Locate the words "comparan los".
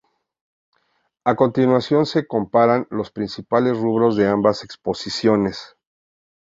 2.25-3.11